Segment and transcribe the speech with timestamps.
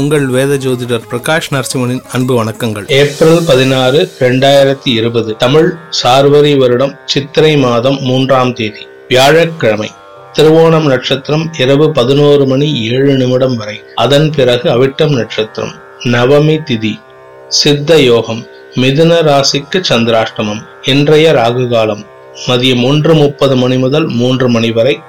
[0.00, 2.86] உங்கள் வேத ஜோதிடர் பிரகாஷ் நரசிம்மனின் அன்பு வணக்கங்கள்.
[2.86, 5.68] ஏப்ரல் பதினாறு ரெண்டாயிரத்தி இருபது தமிழ்
[6.02, 9.88] சார்வரி வருடம் சித்திரை மாதம் மூன்றாம் தேதி வியாழக்கிழமை
[10.32, 13.76] திருவோணம் நட்சத்திரம் இரவு பதினோரு மணி ஏழு நிமிடம் வரை.
[13.94, 15.74] அதன் பிறகு அவிட்டம் நட்சத்திரம்
[16.14, 16.94] நவமி திதி
[17.48, 18.42] சித்த யோகம்
[18.74, 22.04] மிதுன ராசிக்கு சந்திராஷ்டமம் இன்றைய ராகு காலம்
[22.46, 25.00] மதியம் ஒன்று முப்பது மணி முதல் மூன்று மணி வரை.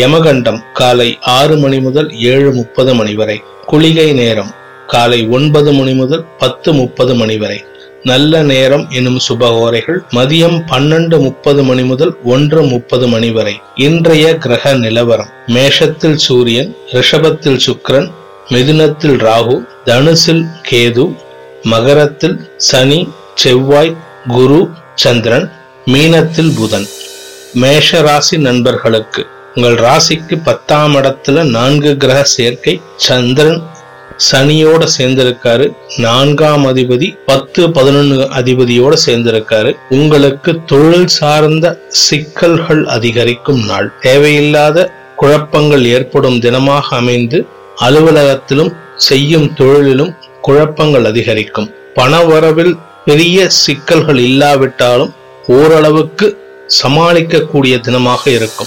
[0.00, 3.42] யமகண்டம் காலை ஆறு மணி முதல் ஏழு முப்பது மணி வரை.
[3.66, 4.54] குளிகை நேரம்
[4.86, 7.64] காலை ஒன்பது மணி முதல் பத்து முப்பது மணி வரை.
[8.02, 13.54] நல்ல நேரம் எனும் சுபகோரைகள் மதியம் பன்னெண்டு முப்பது மணி முதல் ஒன்று முப்பது மணி வரை.
[13.76, 15.30] இன்றைய கிரக நிலவரம்.
[15.46, 18.08] மேஷத்தில் சூரியன் ரிஷபத்தில் சுக்ரன்
[18.48, 21.06] மிதுனத்தில் ராகு தனுசில் கேது
[21.62, 23.00] மகரத்தில் சனி
[23.34, 23.96] செவ்வாய்
[24.28, 25.52] குரு சந்திரன்
[25.86, 26.88] மீனத்தில் புதன்.
[27.60, 33.62] மேஷராசி நண்பர்களுக்கு உங்கள் ராசிக்கு பத்தாம் இடத்துல நான்கு கிரக சேர்க்கை சந்திரன்
[34.30, 35.72] சனியோட சேர்ந்திருக்காரு.
[35.96, 39.76] நான்காம் அதிபதி பத்து பதினொன்னு அதிபதியோட சேர்ந்திருக்காரு.
[39.88, 43.92] உங்களுக்கு தொழில் சார்ந்த சிக்கல்கள் அதிகரிக்கும் நாள்.
[44.00, 47.46] தேவையில்லாத குழப்பங்கள் ஏற்படும் தினமாக அமைந்து
[47.80, 51.74] அலுவலகத்திலும் செய்யும் தொழிலிலும் குழப்பங்கள் அதிகரிக்கும்.
[51.94, 55.14] பணவரவில் பெரிய சிக்கல்கள் இல்லாவிட்டாலும்
[55.46, 56.38] ஓரளவுக்கு
[56.82, 58.66] சமாளிக்கக்கூடிய தினமாக இருக்கும்.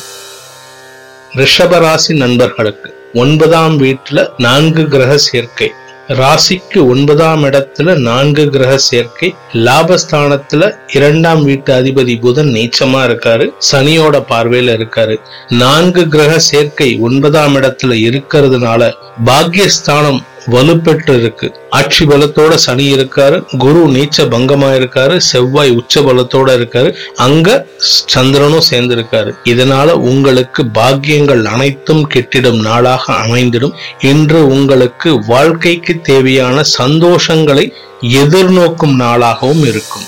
[1.34, 5.72] ரிஷபராசி நண்பர்களுக்கு ஒன்பதாம் வீட்டுல நான்கு கிரக சேர்க்கை.
[6.08, 9.36] ராசிக்கு ஒன்பதாம் இடத்துல நான்கு கிரக சேர்க்கை.
[9.53, 15.16] லாபஸ்தானத்துல இரண்டாம் வீட்டு அதிபதி புதன் நீச்சமா இருக்காரு சனியோட பார்வையில இருக்காரு.
[15.50, 18.92] நான்கு கிரக சேர்க்கை ஒன்பதாம் இடத்துல இருக்கிறதுனால
[19.25, 20.22] பாக்கியஸ்தானம்
[20.53, 27.66] வலுப்பெற்று இருக்கு ஆட்சி பலத்தோட சனி இருக்காரு குரு நீச்ச பங்கமா இருக்காரு செவ்வாய் உச்ச பலத்தோட இருக்காரு அங்க
[28.13, 33.75] சந்திரனும் சேர்ந்து இருக்காரு இதனால உங்களுக்கு பாக்கியங்கள் அனைத்தும் கெட்டிடும் நாளாக அமைந்திடும்.
[34.01, 37.66] இன்று உங்களுக்கு வாழ்க்கைக்கு தேவையான சந்தோஷங்களை
[38.01, 40.07] எதிர்நோக்கும் நாளாகவும் இருக்கும்.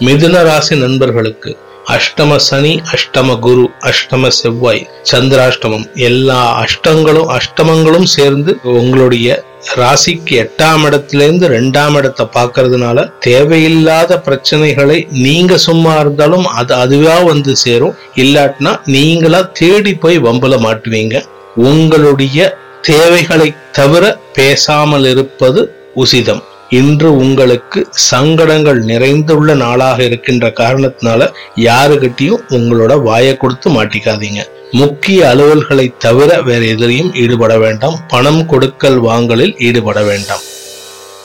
[0.00, 1.50] மிதுன ராசி நண்பர்களுக்கு
[1.94, 4.80] அஷ்டம சனி அஷ்டம குரு அஷ்டம செவ்வாய்
[5.10, 5.84] சந்திராஷ்டமம்.
[6.08, 9.28] எல்லா அஷ்டங்களும் அஷ்டமங்களும் சேர்ந்து உங்களுடைய
[9.76, 17.96] ராசிக்கு எட்டாம் இடத்திலேருந்து ரெண்டாம் இடத்தை பார்க்கறதுனால தேவையில்லாத பிரச்சனைகளை நீங்க சும்மா இருந்தாலும் அது அதுவா வந்து சேரும்.
[18.14, 21.24] இல்லாட்டினா நீங்களா தேடி போய் வம்பல மாட்டுவீங்க.
[21.70, 26.42] உங்களுடைய தேவைகளை தவிர பேசாமல் இருப்பது உசிதம்.
[26.70, 34.42] இன்று உங்களுக்கு சங்கடங்கள் நிறைந்துள்ள நாளாக இருக்கின்ற காரணத்தினால யாருகிட்டையும் உங்களோட வாயை கொடுத்து மாட்டிக்காதீங்க.
[34.70, 37.98] முக்கிய அலுவல்களை தவிர வேற எதிரையும் ஈடுபட வேண்டாம்.
[38.08, 40.40] பணம் கொடுக்கல் வாங்கலில் ஈடுபட வேண்டாம்.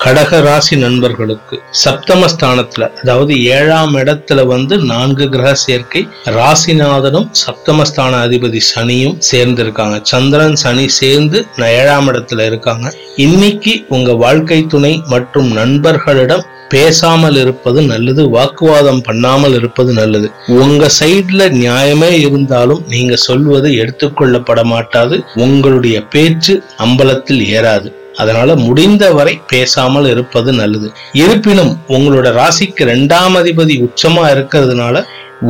[0.04, 6.02] கடக ராசி நண்பர்களுக்கு சப்தமஸ்தானத்துல அதாவது ஏழாம் இடத்துல வந்து நான்கு கிரக சேர்க்கை
[6.38, 10.02] ராசிநாதனும் சப்தமஸ்தான அதிபதி சனியும் சேர்ந்திருக்காங்க.
[10.02, 12.88] சந்திரன் சனி சேர்ந்து ஏழாம் இடத்துல இருக்காங்க.
[13.16, 20.28] இன்னைக்கு உங்க வாழ்க்கை துணை மற்றும் நண்பர்களிடம் பேசாமல் இருப்பது நல்லது வாக்குவாதம் பண்ணாமல் இருப்பது நல்லது.
[20.48, 27.90] உங்க சைட்ல நியாயமே இருந்தாலும் நீங்க சொல்வது எடுத்துக்கொள்ளப்பட மாட்டாது உங்களுடைய பேச்சு அம்பலத்தில் ஏறாது.
[28.22, 30.88] அதனால முடிந்தவரை பேசாமல் இருப்பது நல்லது.
[31.22, 35.04] இருப்பினும் உங்களோட ராசிக்கு ரெண்டாம் அதிபதி உச்சமா இருக்கிறதுனால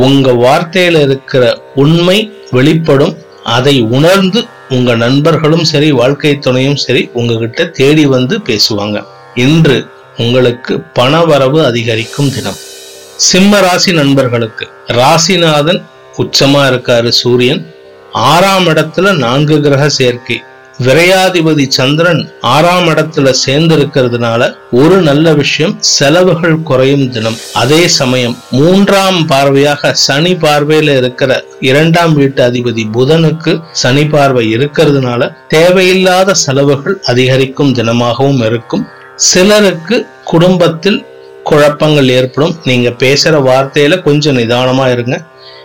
[0.05, 1.43] உங்க வார்த்தையில இருக்கிற
[1.75, 2.17] உண்மை
[2.51, 3.13] வெளிப்படும்.
[3.57, 8.97] அதை உணர்ந்து உங்க நண்பர்களும் சரி வாழ்க்கை துணையும் சரி உங்ககிட்ட தேடி வந்து பேசுவாங்க.
[9.45, 9.77] இன்று
[10.17, 12.59] உங்களுக்கு பண வரவு அதிகரிக்கும் தினம்.
[13.29, 14.65] சிம்ம ராசி நண்பர்களுக்கு
[14.99, 15.81] ராசிநாதன்
[16.21, 17.61] உச்சமா இருக்காரு சூரியன்.
[18.29, 20.37] ஆறாம் இடத்துல நான்கு கிரக சேர்க்கை.
[20.85, 27.37] விரையாதிபதி சந்திரன் ஆறாம் இடத்துல சேர்ந்து இருக்கிறதுனால ஒரு நல்ல விஷயம் செலவுகள் குறையும் தினம்.
[27.53, 36.33] அதே சமயம் மூன்றாம் பார்வையாக சனி பார்வையில இருக்கிற இரண்டாம் வீட்டு அதிபதி புதனுக்கு சனி பார்வை இருக்கிறதுனால தேவையில்லாத
[36.33, 38.85] செலவுகள் அதிகரிக்கும் தினமாகவும் இருக்கும்.
[39.15, 41.05] சிலருக்கு குடும்பத்தில்
[41.43, 42.55] குழப்பங்கள் ஏற்படும்.
[42.63, 45.15] நீங்க பேசுற வார்த்தையில கொஞ்சம் நிதானமா இருங்க.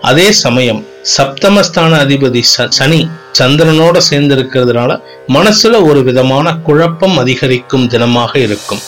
[0.00, 3.08] அதே சமயம் சப்தமஸ்தான அதிபதி சனி
[3.38, 8.82] சந்திரனோட சேர்ந்து இருக்கிறதுனால மனசுல ஒரு விதமான குழப்பம் அதிகரிக்கும் தினமாக இருக்கும்.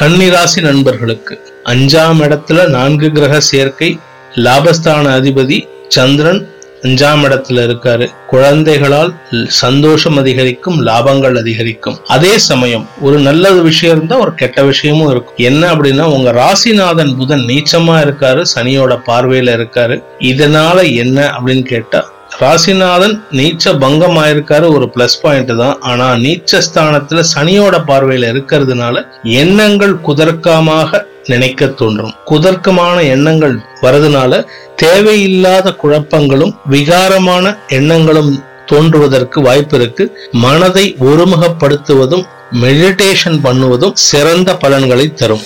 [0.00, 3.98] கன்னிராசி நண்பர்களுக்கு அஞ்சாம் இடத்துல நான்கு கிரக சேர்க்கை
[4.34, 5.58] லாபஸ்தான அதிபதி
[5.88, 6.40] சந்திரன்
[6.82, 8.06] அஞ்சாம் இடத்துல இருக்காரு.
[8.26, 9.14] குழந்தைகளால்
[9.46, 11.96] சந்தோஷம் அதிகரிக்கும் லாபங்கள் அதிகரிக்கும்.
[12.06, 15.36] அதே சமயம் ஒரு நல்ல விஷயம் இருந்தா ஒரு கெட்ட விஷயமும் இருக்கும்.
[15.36, 20.02] என்ன அப்படின்னா உங்க ராசிநாதன் புதன் நீச்சமா இருக்காரு சனியோட பார்வையில இருக்காரு.
[20.20, 22.02] இதனால என்ன அப்படின்னு கேட்டா
[22.40, 25.80] ராசிநாதன் நீச்ச பங்கம் ஆயிருக்காரு ஒரு பிளஸ் பாயிண்ட் தான்.
[25.80, 32.14] ஆனா நீச்ச ஸ்தானத்துல சனியோட பார்வையில இருக்கிறதுனால எண்ணங்கள் குதர்க்கமாக நினைக்க தோன்றும்.
[32.30, 34.46] குதர்க்கமான எண்ணங்கள் வரதுனால
[34.76, 40.04] தேவையில்லாத குழப்பங்களும் விகாரமான எண்ணங்களும் தோன்றுவதற்கு வாய்ப்பு இருக்கு.
[40.32, 42.26] மனதை ஒருமுகப்படுத்துவதும்
[42.60, 45.44] மெடிடேஷன் பண்ணுவதும் சிறந்த பலன்களை தரும்.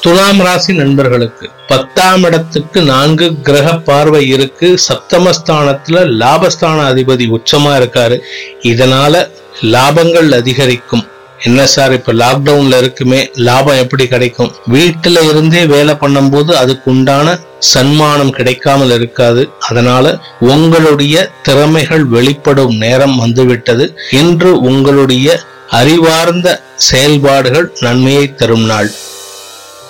[0.00, 4.78] துலாம் ராசி நண்பர்களுக்கு பத்தாம் இடத்துக்கு நான்கு கிரக பார்வை இருக்கு.
[4.88, 8.18] சப்தமஸ்தானத்துல லாபஸ்தான அதிபதி உச்சமா இருக்காரு.
[8.62, 9.30] இதனால
[9.62, 11.06] லாபங்கள் அதிகரிக்கும்.
[11.44, 14.52] என்ன சார் இப்ப லாக்டவுன்ல இருக்குமே லாபம் எப்படி கிடைக்கும்?
[14.66, 19.50] வீட்டில் இருந்தே வேலை பண்ணும்போது அதுக்கு உண்டான சன்மானம் கிடைக்காமல் இருக்காது.
[19.58, 23.98] அதனால உங்களுடைய திறமைகள் வெளிப்படும் நேரம் வந்துவிட்டது.
[24.10, 28.90] இன்று உங்களுடைய அறிவார்ந்த செயல்பாடுகள் நன்மையை தரும் நாள்.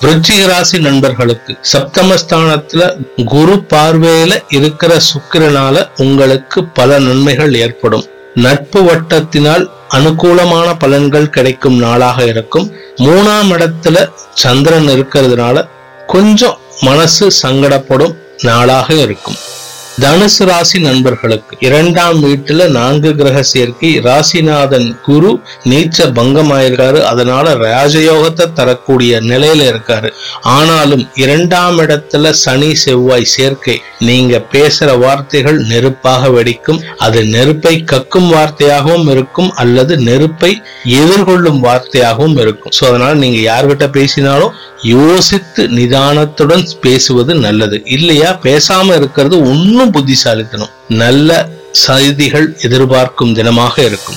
[0.01, 8.05] விருச்சிக ராசி நண்பர்களுக்கு சப்தமஸ்தானத்துல குரு பார்வையில இருக்கிற சுக்கிரனால உங்களுக்கு பல நன்மைகள் ஏற்படும்.
[8.35, 12.73] நட்பு வட்டத்தினால் அனுகூலமான பலன்கள் கிடைக்கும் நாளாக இருக்கும்.
[12.97, 15.69] மூணாம் இடத்துல சந்திரன் இருக்கிறதுனால
[16.07, 19.35] கொஞ்சம் மனசு சங்கடப்படும் நாளாக இருக்கும்.
[20.01, 27.01] தனுசு ராசி நண்பர்களுக்கு இரண்டாம் வீட்டுல நான்கு கிரக சேர்க்கை ராசிநாதன் குரு நீச்ச பங்கமாயிருக்காரு.
[27.01, 30.11] அதனால ராஜயோகத்தை தரக்கூடிய நிலையில இருக்காரு.
[30.41, 36.83] ஆனாலும் இரண்டாம் இடத்துல சனி செவ்வாய் சேர்க்கை நீங்க பேசுற வார்த்தைகள் நெருப்பாக வெடிக்கும்.
[36.97, 42.73] அது நெருப்பை கக்கும் வார்த்தையாகவும் இருக்கும் அல்லது நெருப்பை எதிர்கொள்ளும் வார்த்தையாகவும் இருக்கும்.
[42.81, 44.53] சோ அதனால நீங்க யார்கிட்ட பேசினாலும்
[44.83, 47.83] யோசித்து நிதானத்துடன் பேசுவது நல்லது.
[47.85, 48.39] இல்லையா?
[48.43, 49.37] பேசாம இருக்கிறது
[49.87, 50.71] இன்னும் புத்திசாலித்தனம்.
[51.01, 51.31] நல்ல
[51.87, 54.17] செய்திகள் எதிர்பார்க்கும் தினமாக இருக்கும்.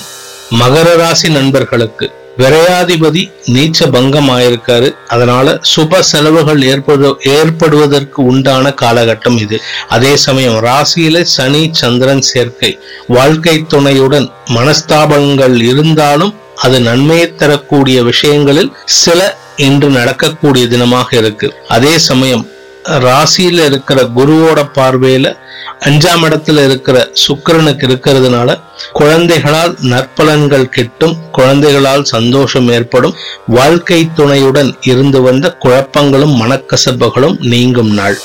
[0.60, 2.06] மகர ராசி நண்பர்களுக்கு
[2.40, 3.22] விரையாதிபதி
[3.54, 9.56] நீச்ச பங்கம் ஆயிருக்காரு அதனால சுப செலவுகள் ஏற்படு ஏற்படுவதற்கு உண்டான காலகட்டம் இது.
[9.96, 12.72] அதே சமயம் ராசியில சனி சந்திரன் சேர்க்கை.
[13.16, 14.28] வாழ்க்கை துணையுடன்
[14.58, 16.32] மனஸ்தாபங்கள் இருந்தாலும்
[16.66, 18.72] அது நன்மையை தரக்கூடிய விஷயங்களில்
[19.02, 19.20] சில
[19.68, 21.48] இன்று நடக்கக்கூடிய தினமாக இருக்கு.
[21.76, 22.46] அதே சமயம்
[22.84, 25.36] ராசியில இருக்கிற குருவோட பார்வையில
[25.80, 28.60] அஞ்சாம் இடத்துல இருக்கிற சுக்கிரனுக்கு இருக்கிறதுனால
[28.92, 33.14] குழந்தைகளால் நற்பலன்கள் கிட்டும் குழந்தைகளால் சந்தோஷம் ஏற்படும்.
[33.46, 38.18] வாழ்க்கை துணையுடன் இருந்து வந்த குழப்பங்களும் மனக்கசப்புகளும் நீங்கும் நாள்.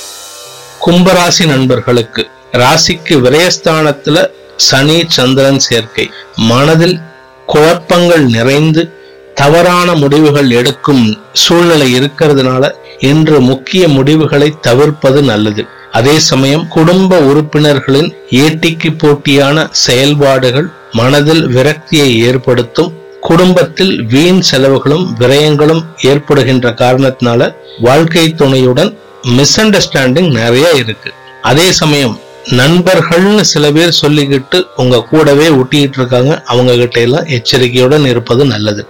[0.86, 6.12] கும்பராசி நண்பர்களுக்கு ராசிக்கு விரயஸ்தானத்துல சனி சந்திரன் சேர்க்கை.
[6.36, 7.00] மனதில்
[7.46, 8.92] குழப்பங்கள் நிறைந்து
[9.36, 11.04] தவறான முடிவுகள் எடுக்கும்
[11.34, 12.64] சூழ்நிலை இருக்கிறதுனால
[13.10, 15.64] இன்று முக்கிய முடிவுகளை தவிர்ப்பது நல்லது.
[15.92, 18.10] அதே சமயம் குடும்ப உறுப்பினர்களின்
[18.44, 28.92] ஏட்டிக்கு போட்டியான செயல்பாடுகள் மனதில் விரக்தியை ஏற்படுத்தும் குடும்பத்தில் வீண் செலவுகளும் விரயங்களும் ஏற்படுகின்ற காரணத்தினால வாழ்க்கை துணையுடன்
[29.38, 31.12] மிஸ் அண்டர்ஸ்டாண்டிங் நிறைய இருக்கு.
[31.42, 32.16] அதே சமயம்
[32.60, 38.84] நண்பர்கள்னு சில பேர் சொல்லிக்கிட்டு உங்க கூடவே ஒட்டிக்கிட்டு இருக்காங்க அவங்க கிட்ட எல்லாம் எச்சரிக்கையுடன் இருப்பது நல்லது.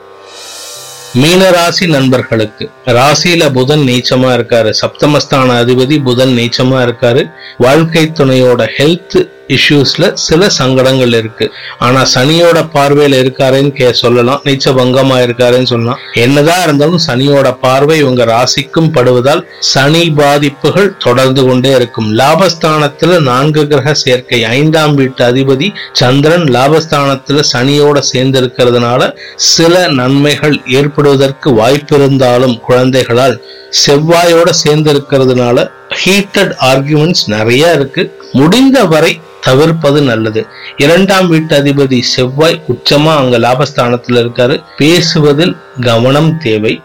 [1.16, 2.70] மீன ராசி நண்பர்களுக்கு.
[2.86, 4.74] ராசியில புதன் நீச்சமா இருக்காரு.
[4.82, 7.32] சப்தமஸ்தான அதிபதி புதன் நீச்சமா இருக்காரு.
[7.58, 11.52] வாழ்க்கை துணையோட ஹெல்த் இஷ்யூஸ்ல சில சங்கடங்கள் இருக்கு.
[11.78, 14.42] ஆனா சனியோட பார்வையில இருக்காருன்னு கே சொல்லலாம்.
[14.46, 15.98] நீச்ச பங்கமா இருக்காருன்னு சொல்லலாம்.
[16.14, 22.14] என்னதான் இருந்தாலும் சனியோட பார்வை உங்க ராசிக்கும் படுவதால் சனி பாதிப்புகள் தொடர்ந்து கொண்டே இருக்கும்.
[22.14, 31.54] லாபஸ்தானத்துல நான்கு கிரக சேர்க்கை ஐந்தாம் வீட்டு அதிபதி சந்திரன் லாபஸ்தானத்துல சனியோட சேர்ந்து இருக்கிறதுனால சில நன்மைகள் ஏற்படுவதற்கு
[31.54, 33.42] வாய்ப்பு இருந்தாலும் குழந்தைகளால்
[33.86, 35.70] செவ்வாயோட சேர்ந்து இருக்கிறதுனால
[36.04, 38.22] ஹீட்டட் ஆர்குமெண்ட்ஸ் நிறைய இருக்கு.
[38.32, 40.46] முடிந்த வரை தவிர்ப்பது நல்லது.
[40.78, 44.64] இரண்டாம் வீட்டு அதிபதி செவ்வாய் உச்சமா அங்க லாபஸ்தானத்துல இருக்காரு.
[44.78, 46.82] பேசுவதில் கவனம் தேவை.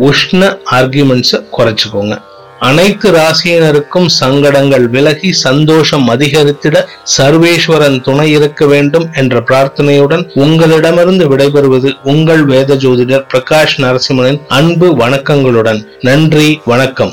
[0.00, 2.22] உஷ்ண ஆர்குமெண்ட்ஸ குறைச்சுக்கோங்க.
[2.58, 6.84] அனைத்து ராசியினருக்கும் சங்கடங்கள் விலகி சந்தோஷம் அதிகரித்திட
[7.18, 15.86] சர்வேஸ்வரன் துணை இருக்க வேண்டும் என்ற பிரார்த்தனையுடன் உங்களிடமிருந்து விடைபெறுவது உங்கள் வேத ஜோதிடர் பிரகாஷ் நரசிம்மனின் அன்பு வணக்கங்களுடன்.
[16.00, 17.12] நன்றி வணக்கம்.